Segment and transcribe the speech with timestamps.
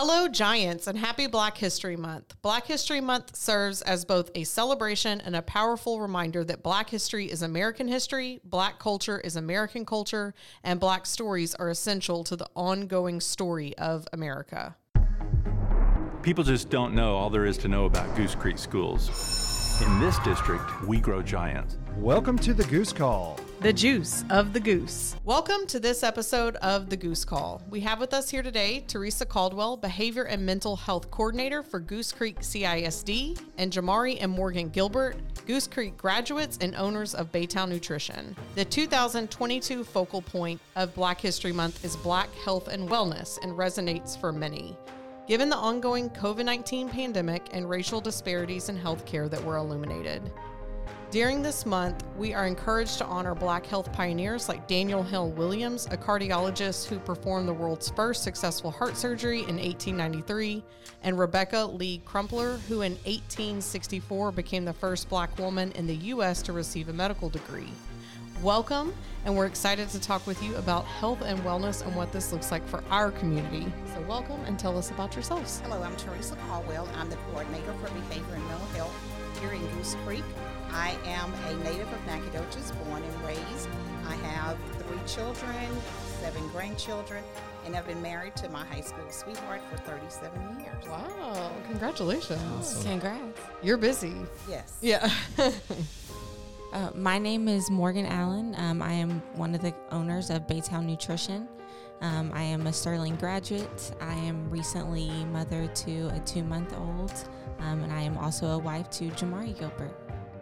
[0.00, 2.36] Hello, Giants, and happy Black History Month.
[2.40, 7.28] Black History Month serves as both a celebration and a powerful reminder that Black history
[7.28, 12.46] is American history, Black culture is American culture, and Black stories are essential to the
[12.54, 14.76] ongoing story of America.
[16.22, 19.82] People just don't know all there is to know about Goose Creek schools.
[19.84, 21.76] In this district, we grow giants.
[21.96, 23.40] Welcome to the Goose Call.
[23.60, 25.16] The juice of the goose.
[25.24, 27.60] Welcome to this episode of the Goose Call.
[27.68, 32.12] We have with us here today Thresa Caldwell, Behavior and Mental Health Coordinator for Goose
[32.12, 38.36] Creek CISD, and Jamari and Morgan Gilbert, Goose Creek graduates and owners of Baytown Nutrition.
[38.54, 44.16] The 2022 focal point of Black History Month is Black health and wellness and resonates
[44.16, 44.76] for many.
[45.26, 50.30] Given the ongoing COVID 19 pandemic and racial disparities in healthcare that were illuminated,
[51.10, 55.86] during this month, we are encouraged to honor Black health pioneers like Daniel Hale Williams,
[55.86, 60.62] a cardiologist who performed the world's first successful heart surgery in 1893,
[61.02, 66.42] and Rebecca Lee Crumpler, who in 1864 became the first Black woman in the U.S.
[66.42, 67.70] to receive a medical degree.
[68.42, 72.32] Welcome, and we're excited to talk with you about health and wellness and what this
[72.32, 73.66] looks like for our community.
[73.94, 75.60] So, welcome and tell us about yourselves.
[75.64, 76.86] Hello, I'm Thresa Caldwell.
[76.96, 78.94] I'm the coordinator for behavior and mental health
[79.40, 80.24] here in Goose Creek.
[80.72, 83.68] I am a native of Nacogdoches, born and raised.
[84.06, 85.54] I have three children,
[86.20, 87.22] seven grandchildren,
[87.66, 90.84] and I've been married to my high school sweetheart for 37 years.
[90.88, 92.82] Wow, congratulations.
[92.82, 93.40] Congrats.
[93.62, 94.14] You're busy.
[94.48, 94.76] Yes.
[94.80, 95.10] Yeah.
[96.70, 98.54] Uh, my name is Morgan Allen.
[98.58, 101.48] Um, I am one of the owners of Baytown Nutrition.
[102.02, 103.92] Um, I am a Sterling graduate.
[104.02, 107.12] I am recently mother to a two month old,
[107.60, 109.96] um, and I am also a wife to Jamari Gilbert.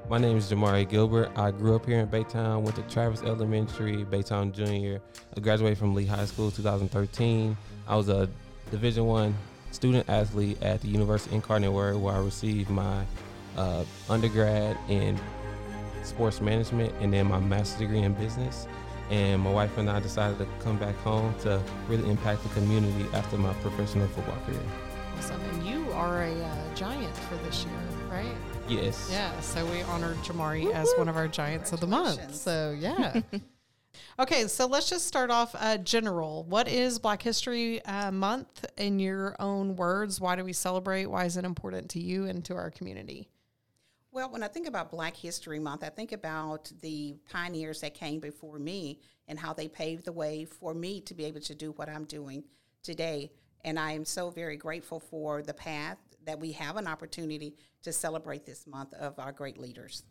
[0.09, 1.33] My name is Jamari Gilbert.
[1.35, 5.01] I grew up here in Baytown, went to Travis Elementary, Baytown Junior.
[5.37, 7.57] I graduated from Lee High School 2013.
[7.89, 8.29] I was a
[8.71, 9.35] Division One
[9.73, 13.05] student athlete at the University of Incarnate Word, where I received my
[13.57, 15.19] uh, undergrad in
[16.05, 18.69] sports management and then my master's degree in business.
[19.11, 23.07] And my wife and I decided to come back home to really impact the community
[23.13, 24.63] after my professional football career.
[25.19, 25.66] Awesome.
[25.97, 28.35] And you are a uh, giant for this year, right?
[28.69, 29.09] Yes.
[29.11, 29.39] Yeah.
[29.41, 32.35] So we honored Jamari as one of our giants of the month.
[32.35, 33.21] So, yeah.
[34.19, 34.47] okay.
[34.47, 36.45] So let's just start off uh, general.
[36.45, 40.21] What is Black History uh, Month in your own words?
[40.21, 41.07] Why do we celebrate?
[41.07, 43.29] Why is it important to you and to our community?
[44.13, 48.21] Well, when I think about Black History Month, I think about the pioneers that came
[48.21, 51.73] before me and how they paved the way for me to be able to do
[51.73, 52.45] what I'm doing
[52.83, 53.31] today.
[53.67, 57.93] And I am so very grateful for the path that we have an opportunity to
[57.93, 60.05] celebrate this month of our great leaders.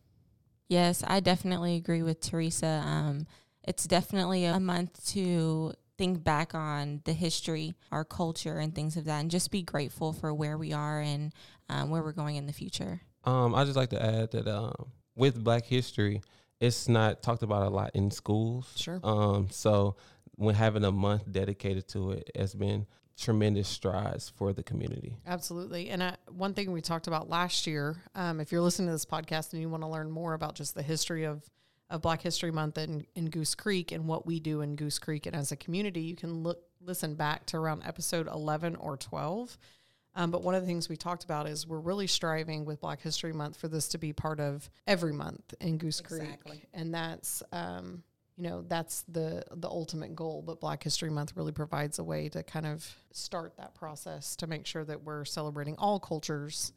[0.67, 2.83] Yes, I definitely agree with Thresa.
[2.83, 3.27] Um,
[3.63, 9.05] it's definitely a month to think back on the history, our culture, and things of
[9.05, 11.31] that, and just be grateful for where we are and
[11.69, 12.99] um, where we're going in the future.
[13.23, 16.21] Um, I just like to add that um, with Black History,
[16.59, 18.69] it's not talked about a lot in schools.
[18.75, 18.99] Sure.
[19.01, 19.95] Um, so
[20.35, 22.85] when having a month dedicated to it has been
[23.17, 25.17] tremendous strides for the community.
[25.25, 25.89] Absolutely.
[25.89, 29.05] And uh, one thing we talked about last year, um, if you're listening to this
[29.05, 31.43] podcast and you want to learn more about just the history of,
[31.89, 35.25] of Black History Month in, in Goose Creek and what we do in Goose Creek
[35.25, 39.57] and as a community, you can look listen back to around episode 11 or 12.
[40.17, 43.01] Um, but one of the things we talked about is we're really striving with Black
[43.01, 46.51] History Month for this to be part of every month in Goose Exactly.
[46.51, 48.03] Creek, and that's um,
[48.37, 50.43] you know that's the the ultimate goal.
[50.45, 54.47] But Black History Month really provides a way to kind of start that process to
[54.47, 56.73] make sure that we're celebrating all cultures,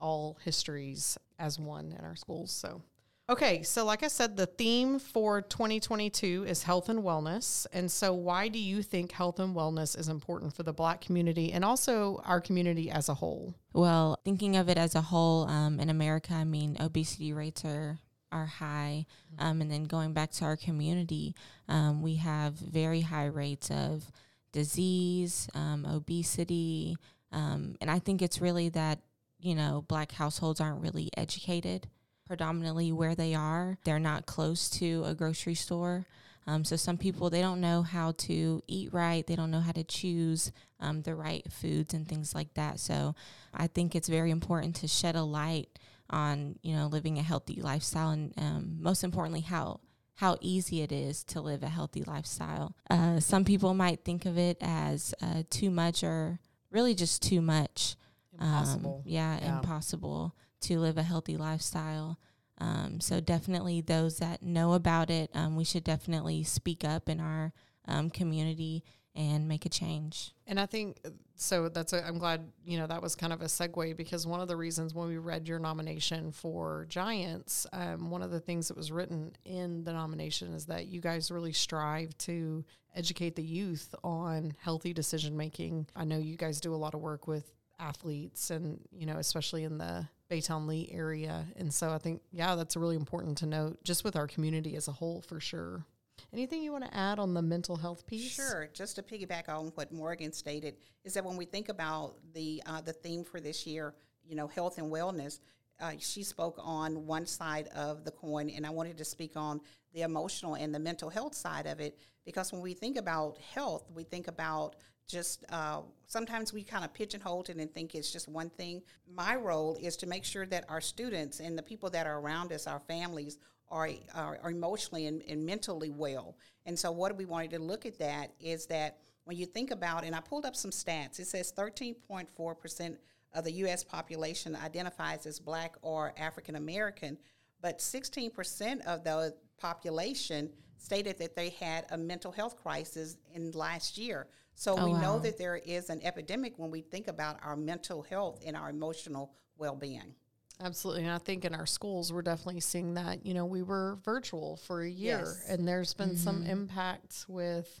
[0.00, 2.50] all histories as one in our schools.
[2.50, 2.82] So.
[3.28, 7.66] Okay, so like I said, the theme for 2022 is health and wellness.
[7.72, 11.52] And so, why do you think health and wellness is important for the Black community
[11.52, 13.54] and also our community as a whole?
[13.72, 18.00] Well, thinking of it as a whole, um, in America, I mean, obesity rates are
[18.32, 19.06] are high,
[19.38, 21.34] um, and then going back to our community,
[21.68, 24.10] um, we have very high rates of
[24.52, 26.96] disease, um, obesity,
[27.30, 29.00] um, and I think it's really that
[29.40, 31.88] you know black households aren't really educated
[32.26, 33.76] predominantly where they are.
[33.84, 36.06] They're not close to a grocery store.
[36.46, 39.26] Um, so some people they don't know how to eat right.
[39.26, 40.50] They don't know how to choose
[40.80, 42.80] um, the right foods and things like that.
[42.80, 43.14] So
[43.54, 45.78] I think it's very important to shed a light
[46.12, 49.80] on you know living a healthy lifestyle and um, most importantly how
[50.16, 52.76] how easy it is to live a healthy lifestyle.
[52.90, 56.38] Uh, some people might think of it as uh, too much or
[56.70, 57.96] really just too much.
[58.38, 59.02] Um, Impossible.
[59.06, 59.56] yeah, Yeah.
[59.56, 62.18] impossible to live a healthy lifestyle.
[62.58, 67.18] Um, so definitely those that know about it, um, we should definitely speak up in
[67.18, 67.52] our
[67.88, 70.32] um, community and make a change.
[70.46, 71.68] And I think uh, so.
[71.68, 74.56] That's I'm glad you know that was kind of a segue because one of the
[74.56, 78.90] reasons when we read your nomination for Giants, um, one of the things that was
[78.90, 82.64] written in the nomination is that you guys really strive to
[82.94, 85.86] educate the youth on healthy decision making.
[85.94, 89.64] I know you guys do a lot of work with athletes and you know especially
[89.64, 93.84] in the Baytown Lee area, and so I think yeah that's really important to note
[93.84, 95.84] just with our community as a whole for sure.
[96.32, 98.32] Anything you want to add on the mental health piece?
[98.32, 98.68] Sure.
[98.72, 102.80] Just to piggyback on what Morgan stated, is that when we think about the uh,
[102.80, 103.94] the theme for this year,
[104.24, 105.40] you know, health and wellness,
[105.80, 109.60] uh, she spoke on one side of the coin, and I wanted to speak on
[109.92, 111.98] the emotional and the mental health side of it.
[112.24, 114.76] Because when we think about health, we think about
[115.06, 118.80] just uh, sometimes we kind of pigeonhole it and think it's just one thing.
[119.12, 122.52] My role is to make sure that our students and the people that are around
[122.52, 123.36] us, our families,
[123.72, 126.36] are, are, are emotionally and, and mentally well.
[126.66, 130.04] And so, what we wanted to look at that is that when you think about,
[130.04, 132.96] and I pulled up some stats, it says 13.4%
[133.34, 133.82] of the U.S.
[133.82, 137.16] population identifies as black or African American,
[137.60, 143.96] but 16% of the population stated that they had a mental health crisis in last
[143.96, 144.26] year.
[144.54, 148.02] So Oh, we know that there is an epidemic when we think about our mental
[148.02, 150.14] health and our emotional well being.
[150.62, 151.02] Absolutely.
[151.02, 153.26] And I think in our schools, we're definitely seeing that.
[153.26, 155.44] You know, we were virtual for a year, Yes.
[155.48, 157.80] and there's been some impacts with,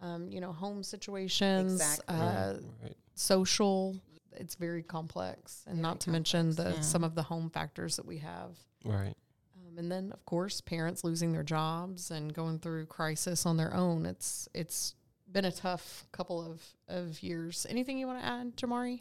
[0.00, 2.14] um, you know, home situations, Exactly.
[2.16, 2.96] uh, Right.
[3.14, 3.96] social.
[4.32, 6.80] It's very complex, and not to mention the Yeah.
[6.80, 8.56] some of the home factors that we have.
[8.84, 9.14] Right.
[9.66, 13.74] Um, and then, of course, parents losing their jobs and going through crisis on their
[13.74, 14.06] own.
[14.06, 14.94] It's it's
[15.30, 17.66] been a tough couple of, of years.
[17.68, 19.00] Anything you want to add, Jamari?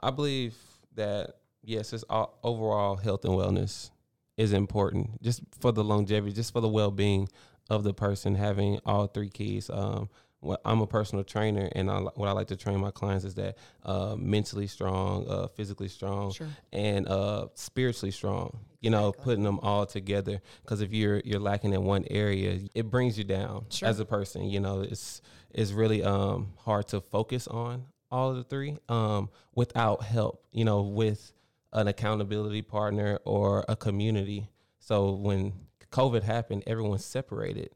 [0.00, 0.56] I believe
[0.94, 1.36] that
[1.66, 3.90] yes, it's all, overall health and wellness
[4.36, 7.28] is important, just for the longevity, just for the well being
[7.68, 8.34] of the person.
[8.34, 9.68] Having all three keys.
[9.70, 10.08] Um,
[10.40, 13.34] what I'm a personal trainer, and I, what I like to train my clients is
[13.34, 16.46] that uh, mentally strong, uh, physically strong, Sure.
[16.72, 18.58] and uh, spiritually strong.
[18.80, 20.40] You know, putting them all together.
[20.62, 23.88] Because if you're you're lacking in one area, it brings you down Sure.
[23.88, 24.44] as a person.
[24.44, 29.30] You know, it's it's really um, hard to focus on all of the three um,
[29.54, 30.44] without help.
[30.52, 31.32] You know, with
[31.72, 34.48] an accountability partner or a community.
[34.78, 35.52] So when
[35.90, 37.70] COVID happened, everyone separated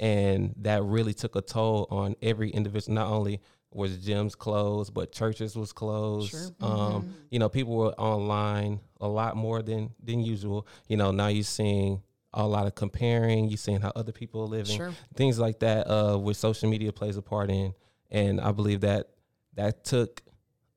[0.00, 2.94] and that really took a toll on every individual.
[2.94, 3.40] Not only
[3.72, 6.30] was gyms closed, but churches was closed.
[6.30, 6.48] Sure.
[6.60, 10.66] Um, you know, people were online a lot more than than usual.
[10.88, 13.48] You know, now you're seeing a lot of comparing.
[13.48, 14.92] You're seeing how other people are living, Sure.
[15.14, 15.86] things like that.
[15.88, 17.74] Uh, which social media plays a part in,
[18.10, 19.10] and I believe that
[19.54, 20.22] that took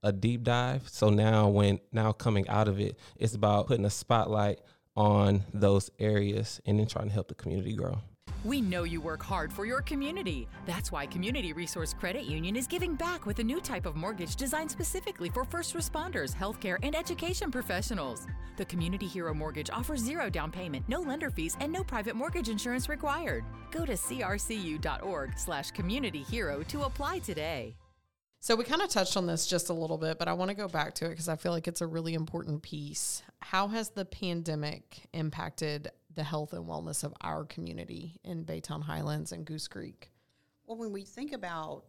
[0.03, 0.87] a deep dive.
[0.89, 4.59] So now, when now coming out of it, it's about putting a spotlight
[4.95, 7.99] on those areas and then trying to help the community grow.
[8.43, 10.49] We know you work hard for your community.
[10.65, 14.35] That's why Community Resource Credit Union is giving back with a new type of mortgage
[14.35, 18.27] designed specifically for first responders, healthcare, and education professionals.
[18.57, 22.49] The Community Hero Mortgage offers zero down payment, no lender fees, and no private mortgage
[22.49, 23.45] insurance required.
[23.71, 27.77] Go to crcu.org slash community hero to apply today.
[28.43, 30.53] So we kind of touched on this just a little bit, but I want to
[30.53, 33.23] go back to it because I feel like it's a really important piece.
[33.39, 39.31] How has the pandemic impacted the health and wellness of our community in Baytown Highlands
[39.31, 40.11] and Goose Creek?
[40.65, 41.85] Well, when we think about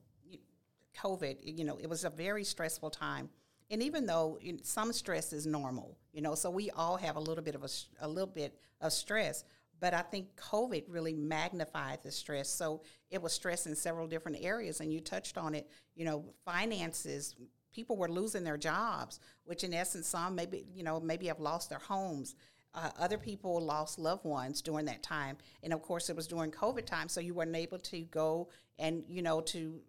[0.96, 3.30] COVID, you know, it was a very stressful time.
[3.68, 7.42] And even though some stress is normal, you know, so we all have a little
[7.42, 7.68] bit of
[7.98, 9.42] a little bit of stress,
[9.80, 12.48] but I think COVID really magnified the stress.
[12.48, 15.68] So it was stress in several different areas, and you touched on it.
[15.94, 17.34] You know, finances.
[17.72, 21.68] People were losing their jobs, which in essence, some maybe you know maybe have lost
[21.70, 22.34] their homes.
[22.74, 26.50] Uh, other people lost loved ones during that time, and of course, it was during
[26.50, 29.80] COVID time, so you weren't able to go and you know to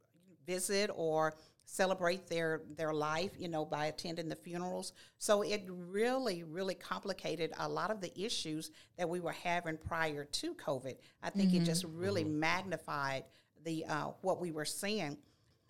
[0.45, 4.93] visit or celebrate their their life, you know, by attending the funerals.
[5.17, 10.25] So it really, really complicated a lot of the issues that we were having prior
[10.25, 10.95] to COVID.
[11.23, 13.25] I think it just really magnified
[13.63, 15.17] the uh, what we were seeing.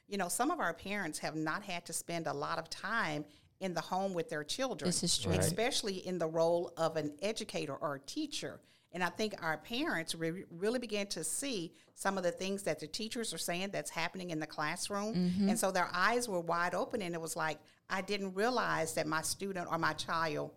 [0.07, 3.25] You know, some of our parents have not had to spend a lot of time
[3.59, 5.31] in the home with their children, This is true.
[5.33, 8.59] Especially in the role of an educator or a teacher.
[8.95, 12.79] And I think our parents re- really began to see some of the things that
[12.79, 15.13] the teachers are saying that's happening in the classroom.
[15.13, 15.49] Mm-hmm.
[15.49, 17.59] And so their eyes were wide open, and it was like,
[17.89, 20.51] I didn't realize that my student or my child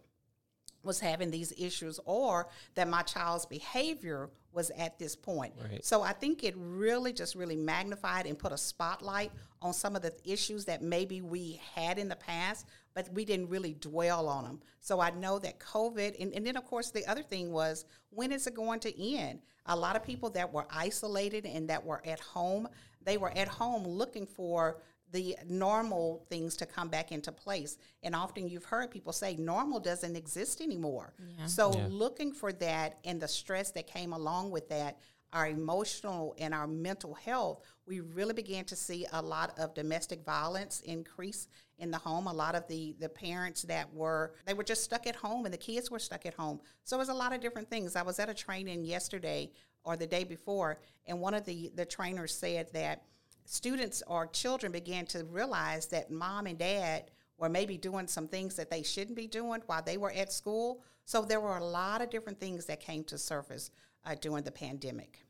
[0.88, 5.54] was having these issues or that my child's behavior was at this point.
[5.62, 5.84] Right.
[5.84, 9.30] So I think it really just really magnified and put a spotlight
[9.62, 13.50] on some of the issues that maybe we had in the past, but we didn't
[13.50, 14.60] really dwell on them.
[14.80, 18.32] So I know that COVID, and, and then of course the other thing was, when
[18.32, 19.40] is it going to end?
[19.66, 22.66] A lot of people that were isolated and that were at home,
[23.04, 24.78] they were at home looking for
[25.12, 27.78] the normal things to come back into place.
[28.02, 31.14] And often you've heard people say normal doesn't exist anymore.
[31.46, 31.86] So Yeah.
[31.90, 34.98] looking for that and the stress that came along with that,
[35.32, 40.24] our emotional and our mental health, we really began to see a lot of domestic
[40.24, 41.48] violence increase
[41.78, 42.26] in the home.
[42.26, 45.52] A lot of the the parents that were they were just stuck at home and
[45.54, 46.60] the kids were stuck at home.
[46.84, 47.94] So it was a lot of different things.
[47.96, 49.50] I was at a training yesterday
[49.84, 53.04] or the day before, and one of the the trainers said that
[53.48, 58.56] students or children began to realize that mom and dad were maybe doing some things
[58.56, 60.82] that they shouldn't be doing while they were at school.
[61.06, 63.70] So there were a lot of different things that came to surface
[64.04, 65.24] uh, during the pandemic.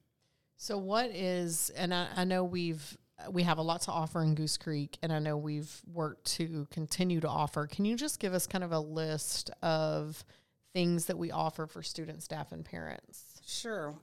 [0.57, 2.97] So what is and I, I know we've
[3.31, 6.67] we have a lot to offer in Goose Creek and I know we've worked to
[6.71, 7.69] continue to offer.
[7.69, 10.25] Can you just give us kind of a list of
[10.73, 13.41] things that we offer for students, staff, and parents?
[13.47, 13.95] Sure.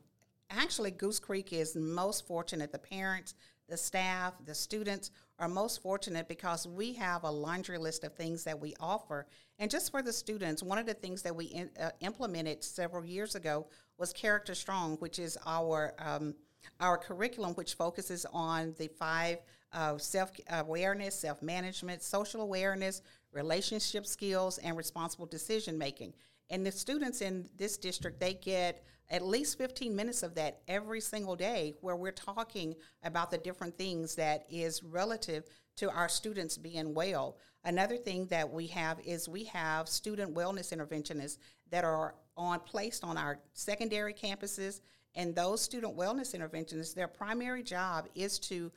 [0.50, 2.72] Actually, Goose Creek is most fortunate.
[2.72, 3.34] The parents,
[3.68, 8.44] the staff, the students are most fortunate because we have a laundry list of things
[8.44, 9.26] that we offer.
[9.60, 13.04] And just for the students, one of the things that we in, uh, implemented several
[13.04, 13.68] years ago
[13.98, 16.36] was Character Strong, which is our um,
[16.80, 19.40] our curriculum, which focuses on the five
[19.74, 26.14] uh, self awareness, self management, social awareness, relationship skills, and responsible decision making.
[26.50, 31.02] And the students in this district, they get at least 15 minutes of that every
[31.02, 35.46] single day where we're talking about the different things that is relative
[35.78, 37.38] to our students being well.
[37.64, 41.38] Another thing that we have is we have student wellness interventionists
[41.72, 44.82] that are on placed on our secondary campuses
[45.16, 48.72] and those student wellness interventionists their primary job is to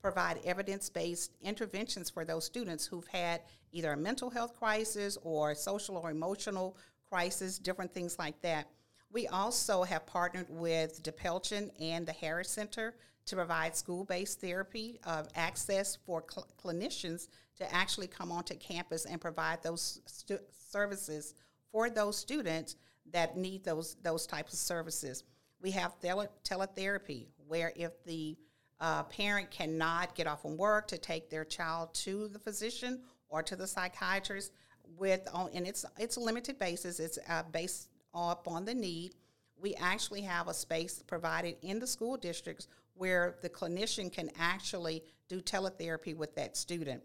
[0.00, 5.96] provide evidence-based interventions for those students who've had either a mental health crisis or social
[5.96, 6.76] or emotional
[7.12, 8.68] crisis, different things like that.
[9.12, 12.94] We also have partnered with DePelchin and the Harris Center
[13.26, 17.28] to provide school-based therapy of access for cl- clinicians
[17.58, 20.38] to actually come onto campus and provide those stu-
[20.70, 21.34] services
[21.70, 22.76] for those students
[23.12, 25.22] that need those those types of services.
[25.60, 28.38] We have tele- teletherapy, where if the
[28.80, 33.42] uh, parent cannot get off from work to take their child to the physician or
[33.42, 34.52] to the psychiatrist,
[34.98, 37.00] with on and it's it's a limited basis.
[37.00, 39.14] It's uh, based up on the need.
[39.60, 45.02] We actually have a space provided in the school districts where the clinician can actually
[45.28, 47.02] do teletherapy with that student.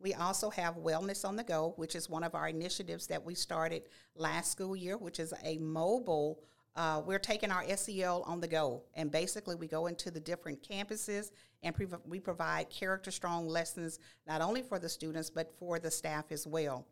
[0.00, 3.34] We also have Wellness on the Go, which is one of our initiatives that we
[3.34, 3.82] started
[4.16, 6.40] last school year, which is a mobile.
[6.74, 10.62] Uh, we're taking our SEL on the go, and basically we go into the different
[10.62, 11.32] campuses
[11.62, 15.90] and prov- we provide character strong lessons not only for the students but for the
[15.90, 16.86] staff as well.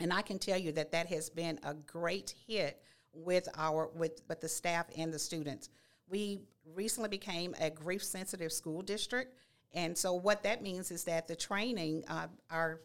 [0.00, 4.22] And I can tell you that that has been a great hit with our with,
[4.28, 5.70] with the staff and the students.
[6.08, 6.40] We
[6.74, 9.36] recently became a grief sensitive school district,
[9.72, 12.80] and so what that means is that the training, uh, our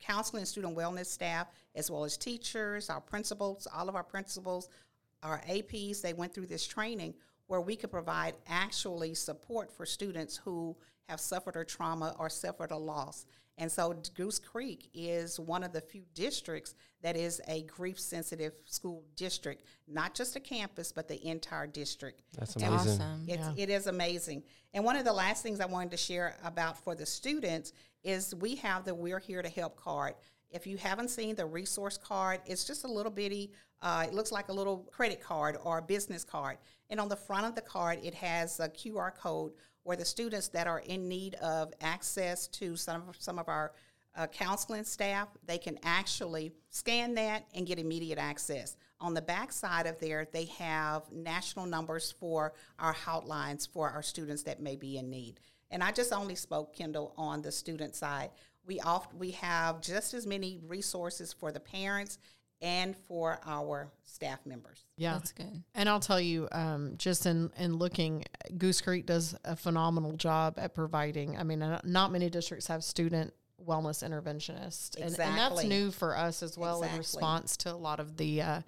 [0.00, 4.68] counseling and student wellness staff, as well as teachers, our principals, all of our principals,
[5.22, 7.14] our APs, they went through this training
[7.46, 10.76] where we could provide actually support for students who
[11.08, 13.26] have suffered a trauma or suffered a loss.
[13.62, 18.54] And so Goose Creek is one of the few districts that is a grief sensitive
[18.64, 22.22] school district, not just a campus, but the entire district.
[22.36, 22.74] That's amazing.
[22.74, 23.24] Awesome.
[23.28, 24.42] it's, it is amazing.
[24.74, 28.34] And one of the last things I wanted to share about for the students is
[28.34, 30.14] we have the We're Here to Help card.
[30.50, 34.32] If you haven't seen the resource card, it's just a little bitty, uh, it looks
[34.32, 36.58] like a little credit card or a business card.
[36.90, 39.52] And on the front of the card, it has a QR code
[39.84, 43.72] where the students that are in need of access to some of, some of our
[44.14, 48.76] uh, counseling staff, they can actually scan that and get immediate access.
[49.00, 54.02] On the back side of there, they have national numbers for our hotlines for our
[54.02, 55.40] students that may be in need.
[55.70, 58.30] And I just only spoke, Kendall, on the student side.
[58.66, 62.18] We oft, we have just as many resources for the parents
[62.62, 64.84] and for our staff members.
[64.96, 65.14] Yeah.
[65.14, 65.62] That's good.
[65.74, 68.24] And I'll tell you, um, just in, in looking,
[68.56, 71.36] Goose Creek does a phenomenal job at providing.
[71.36, 73.34] I mean, uh, not many districts have student
[73.66, 78.00] wellness interventionists, and, and that's new for us as well in response to a lot
[78.00, 78.60] of the uh,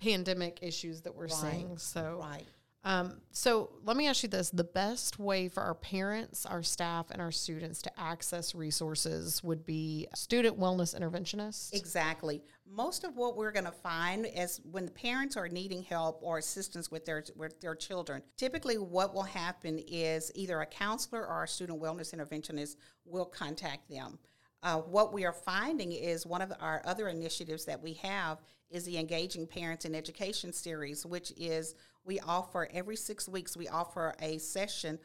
[0.00, 1.78] pandemic issues that we're seeing.
[1.78, 2.46] So, Right.
[2.86, 7.06] Um, so let me ask you this: the best way for our parents, our staff,
[7.10, 11.74] and our students to access resources would be student wellness interventionists.
[11.74, 12.44] Exactly.
[12.64, 16.38] Most of what we're going to find is when the parents are needing help or
[16.38, 18.22] assistance with their with their children.
[18.36, 23.90] Typically, what will happen is either a counselor or a student wellness interventionist will contact
[23.90, 24.16] them.
[24.66, 28.84] Uh, what we are finding is one of our other initiatives that we have is
[28.84, 34.12] the Engaging Parents in Education series, which is we offer every six weeks we offer
[34.20, 34.98] a session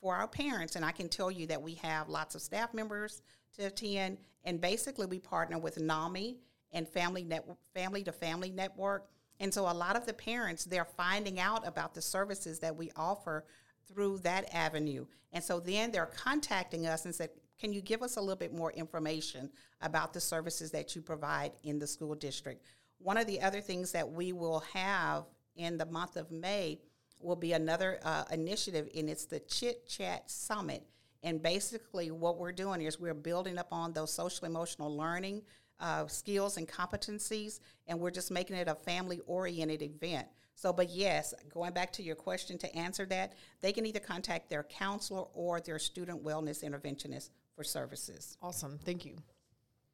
[0.00, 0.76] for our parents.
[0.76, 3.22] And I can tell you that we have lots of staff members
[3.58, 4.18] to attend.
[4.44, 6.36] And basically, we partner with NAMI
[6.70, 9.08] and Family Network, Family to Family Network.
[9.40, 12.92] And so a lot of the parents, they're finding out about the services that we
[12.94, 13.44] offer
[13.92, 15.04] through that avenue.
[15.32, 18.54] And so then they're contacting us and said, can you give us a little bit
[18.54, 19.50] more information
[19.82, 22.64] about the services that you provide in the school district?
[22.98, 25.24] One of the other things that we will have
[25.56, 26.80] in the month of May
[27.20, 30.82] will be another uh, initiative, and it's the Chit Chat Summit.
[31.22, 35.42] And basically, what we're doing is we're building up on those social emotional learning
[35.80, 40.26] uh, skills and competencies, and we're just making it a family oriented event.
[40.54, 44.50] So, but yes, going back to your question to answer that, they can either contact
[44.50, 48.38] their counselor or their student wellness interventionist for services.
[48.40, 48.78] Awesome.
[48.86, 49.16] Thank you.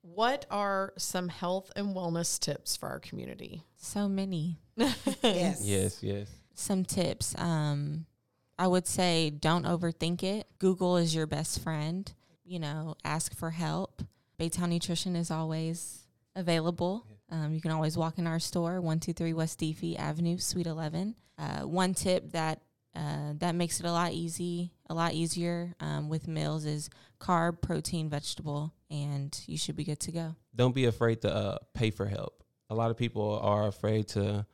[0.03, 3.65] What are some health and wellness tips for our community?
[3.77, 4.61] So many.
[4.77, 5.61] Yes.
[5.65, 6.29] Yes, yes.
[6.55, 7.35] Some tips.
[7.37, 8.07] Um,
[8.57, 10.47] I would say don't overthink it.
[10.61, 12.13] Google is your best friend.
[12.45, 14.01] You know, ask for help.
[14.39, 16.07] Baytown Nutrition is always
[16.37, 17.05] available.
[17.31, 21.17] Um, you can always walk in our store, 123 West DeFee Avenue, Suite 11.
[21.37, 22.61] Uh, one tip that
[22.97, 26.89] uh, that makes it a lot easy, a lot easier um, with meals is
[27.21, 30.35] carb, protein, vegetable, and you should be good to go.
[30.55, 32.43] Don't be afraid to uh, pay for help.
[32.71, 34.47] A lot of people are afraid to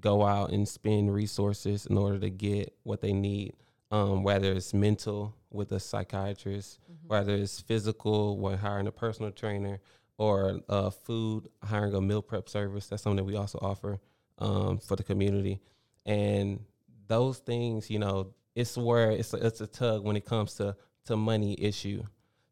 [0.00, 3.54] go out and spend resources in order to get what they need,
[3.90, 9.80] um, whether it's mental with a psychiatrist, whether it's physical, when hiring a personal trainer,
[10.18, 12.86] or uh, food, hiring a meal prep service.
[12.86, 13.98] That's something that we also offer
[14.38, 15.60] um, for the community.
[16.06, 16.60] And
[17.08, 20.76] those things, you know, it's where it's a, it's a tug when it comes to
[21.06, 22.02] to money issue.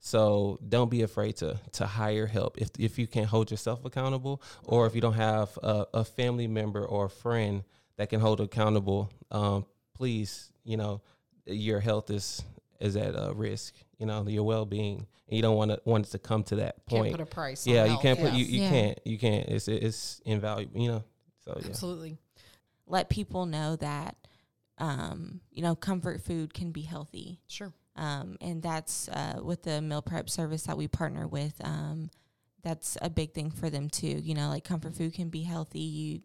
[0.00, 4.42] So don't be afraid to to hire help if if you can't hold yourself accountable,
[4.64, 7.64] or if you don't have a, a family member or a friend
[7.96, 9.10] that can hold accountable.
[9.30, 11.00] Um, please, you know,
[11.46, 12.42] your health is
[12.80, 13.74] is at a risk.
[13.98, 16.56] You know, your well being, and you don't want to want it to come to
[16.56, 17.12] that Can't point.
[17.12, 17.66] put a price.
[17.66, 18.02] on yeah, you health.
[18.02, 18.38] can't put Yeah.
[18.38, 18.68] you you Yeah.
[18.70, 19.48] can't you can't.
[19.48, 20.80] It's it's invaluable.
[20.80, 21.04] You know.
[21.44, 21.66] So yeah.
[21.68, 22.18] Absolutely.
[22.86, 24.16] Let people know that
[24.78, 27.40] um, you know comfort food can be healthy.
[27.48, 27.72] Sure.
[27.96, 31.54] um, and that's uh, with the meal prep service that we partner with.
[31.64, 32.10] Um,
[32.62, 34.20] that's a big thing for them too.
[34.22, 35.80] You know, like comfort food can be healthy.
[35.80, 36.20] You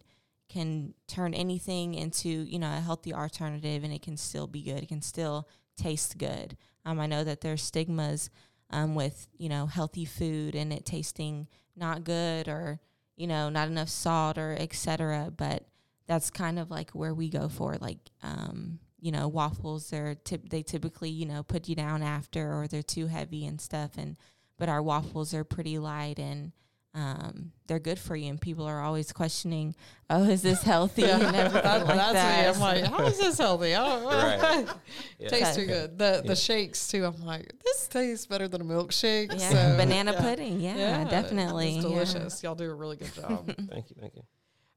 [0.50, 4.84] can turn anything into you know a healthy alternative, and it can still be good.
[4.84, 6.58] It can still taste good.
[6.86, 8.30] Um, I know that there's stigmas
[8.72, 12.80] um, with you know healthy food and it tasting not good or
[13.16, 15.32] you know not enough salt or etc.
[15.36, 15.66] But
[16.08, 20.50] that's kind of like where we go for like um, you know waffles they're tip-
[20.50, 24.16] they typically you know put you down after or they're too heavy and stuff and
[24.58, 26.52] but our waffles are pretty light and
[26.94, 29.74] um, they're good for you and people are always questioning
[30.10, 32.54] oh is this healthy and everything That- like that's that me.
[32.54, 33.74] I'm like, how is this healthy?
[33.74, 34.68] I don't Right.
[35.18, 35.28] Yeah.
[35.30, 35.98] Tastes too good.
[35.98, 36.28] The Yeah.
[36.28, 37.06] the shakes too.
[37.06, 39.32] I'm like, this tastes better than a milkshake.
[39.40, 40.22] yeah so, banana yeah.
[40.22, 41.90] pudding yeah, definitely It's yeah.
[41.90, 42.44] delicious.
[42.44, 43.46] Y'all do a really good job.
[43.70, 43.96] Thank you.
[44.00, 44.24] Thank you.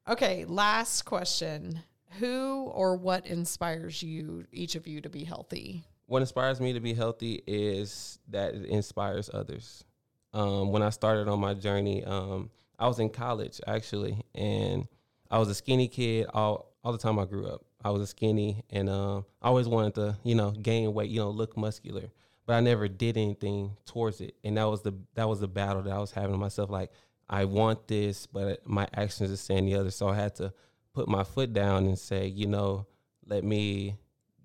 [0.08, 1.80] Okay, last question.
[2.18, 5.84] Who or what inspires you, each of you, to be healthy?
[6.06, 9.84] what inspires me to be healthy is that it inspires others.
[10.32, 14.86] Um, when I started on my journey, um, I was in college actually, and
[15.30, 17.64] I was a skinny kid all all the time I grew up.
[17.82, 21.20] I was a skinny, and um, I always wanted to, you know, gain weight, you
[21.20, 22.10] know, look muscular,
[22.46, 24.34] but I never did anything towards it.
[24.44, 26.68] And that was the that was the battle that I was having with myself.
[26.68, 26.90] Like,
[27.28, 29.90] I want this, but my actions are saying the other.
[29.90, 30.52] So I had to
[30.92, 32.86] put my foot down and say, you know,
[33.26, 33.96] let me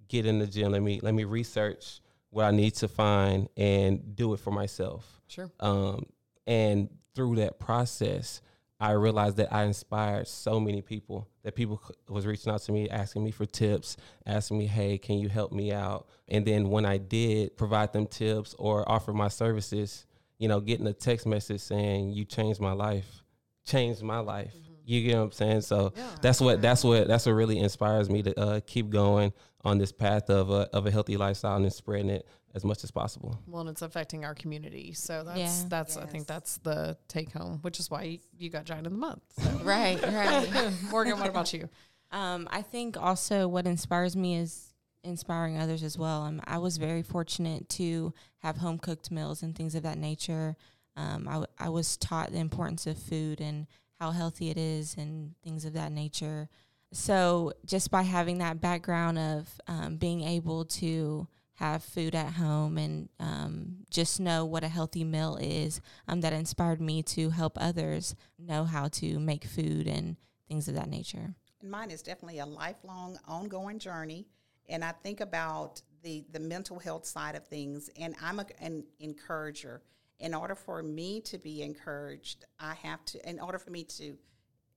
[0.08, 0.72] get in the gym.
[0.72, 5.22] Let me let me research what I need to find and do it for myself.
[5.28, 5.50] Sure.
[5.60, 6.06] Um,
[6.46, 8.42] and through that process,
[8.80, 11.28] I realized that I inspired so many people.
[11.44, 15.18] That people was reaching out to me, asking me for tips, asking me, "Hey, can
[15.18, 19.28] you help me out?" And then when I did provide them tips or offer my
[19.28, 20.06] services,
[20.40, 23.24] you know, getting a text message saying, "You changed my life,"
[23.66, 24.54] changed my life.
[24.86, 25.62] You get what I'm saying?
[25.62, 26.08] So Yeah.
[26.22, 29.32] that's what that's what that's what really inspires me to uh, keep going
[29.64, 32.26] on this path of a of a healthy lifestyle and spreading it
[32.56, 33.38] as much as possible.
[33.46, 34.94] Well, and it's affecting our community.
[34.94, 35.66] So that's Yeah.
[35.68, 38.94] that's I think that's the take home, which is why you, you got giant of
[38.94, 39.22] the month.
[39.38, 39.50] So.
[39.64, 41.70] right right Morgan, what about you?
[42.12, 44.69] Um, I think also what inspires me is
[45.04, 46.24] inspiring others as well.
[46.24, 50.56] Um, I was very fortunate to have home cooked meals and things of that nature.
[50.96, 53.68] Um, I, was taught the importance of food and
[54.00, 56.50] how healthy it is and things of that nature.
[56.92, 62.78] So just by having that background of um, being able to have food at home
[62.78, 67.58] and um, just know what a healthy meal is, um, that inspired me to help
[67.60, 71.36] others know how to make food and things of that nature.
[71.62, 74.28] And mine is definitely a lifelong, ongoing journey.
[74.70, 78.84] And I think about the the mental health side of things, and I'm a, an
[79.00, 79.82] encourager.
[80.20, 83.30] In order for me to be encouraged, I have to.
[83.30, 84.18] In order for me to,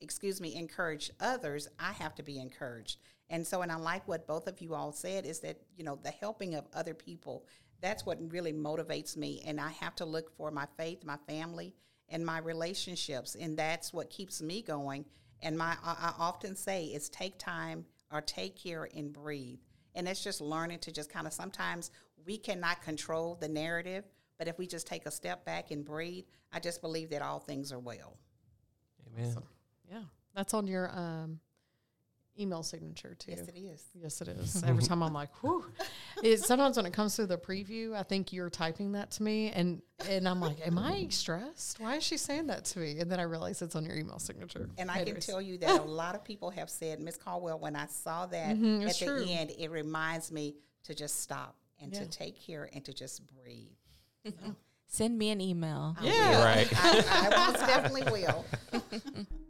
[0.00, 2.98] excuse me, encourage others, I have to be encouraged.
[3.28, 5.98] And so, and I like what both of you all said is that you know
[6.02, 7.46] the helping of other people.
[7.80, 11.74] That's what really motivates me, and I have to look for my faith, my family,
[12.08, 15.04] and my relationships, and that's what keeps me going.
[15.40, 19.58] And my, I, I often say, is take time or take care and breathe.
[19.94, 21.90] And it's just learning to just kind of sometimes
[22.24, 24.04] we cannot control the narrative,
[24.38, 27.40] but if we just take a step back and breathe, I just believe that all
[27.40, 28.16] things are well.
[29.06, 29.36] Amen.
[29.90, 30.02] Yeah.
[30.34, 31.40] That's on your um,
[32.38, 33.32] email signature too.
[33.32, 33.84] Yes, it is.
[33.94, 34.62] Yes, it is.
[34.64, 35.64] Every time I'm like, whew.
[36.22, 39.50] It, sometimes when it comes through the preview, I think you're typing that to me,
[39.50, 41.80] and and I'm like, am I stressed?
[41.80, 42.98] Why is she saying that to me?
[43.00, 44.68] And then I realize it's on your email signature.
[44.78, 47.76] And I can tell you that a lot of people have said, Miss Caldwell, when
[47.76, 49.26] I saw that Mhm, at the true.
[49.28, 52.00] end, it reminds me to just stop and Yeah.
[52.00, 53.76] to take care and to just breathe.
[54.92, 55.96] Send me an email.
[56.02, 56.44] Yeah.
[56.44, 56.68] Right.
[56.76, 58.44] I, I most definitely will.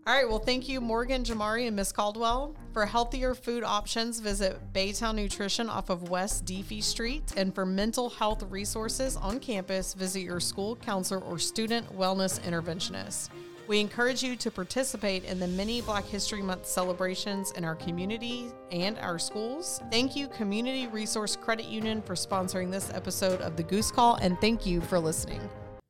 [0.06, 0.28] All right.
[0.28, 2.54] Well, thank you, Morgan, Jamari, and Miss Caldwell.
[2.72, 7.32] For healthier food options, visit Baytown Nutrition off of West DeFee Street.
[7.36, 13.30] And for mental health resources on campus, visit your school counselor or student wellness interventionist.
[13.72, 18.52] We encourage you to participate in the many Black History Month celebrations in our community
[18.70, 19.80] and our schools.
[19.90, 24.38] Thank you, Community Resource Credit Union, for sponsoring this episode of the Goose Call, and
[24.42, 25.40] thank you for listening.